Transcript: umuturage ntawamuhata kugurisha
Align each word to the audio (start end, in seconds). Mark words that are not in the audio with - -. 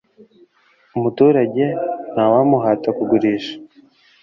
umuturage 0.95 1.65
ntawamuhata 2.13 2.89
kugurisha 2.97 3.53